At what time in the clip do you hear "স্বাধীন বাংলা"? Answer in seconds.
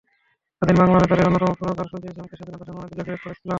0.57-0.97